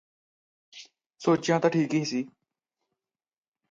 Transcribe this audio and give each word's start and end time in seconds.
ਸੋਚਿਆ 1.21 1.59
ਤਾਂ 1.59 1.69
ਠੀਕ 1.69 1.93
ਹੀ 1.93 2.03
ਸੀ 2.05 2.25